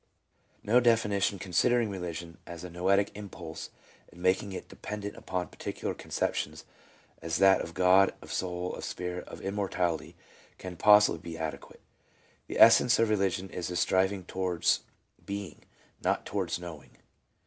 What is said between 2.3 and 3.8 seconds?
as a noetic impulse